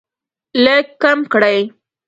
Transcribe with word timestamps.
لږ 0.63 0.85
کم 1.01 1.17
کړئ 1.33 1.59